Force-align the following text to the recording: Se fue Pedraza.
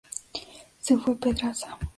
Se 0.79 0.97
fue 0.97 1.15
Pedraza. 1.15 1.77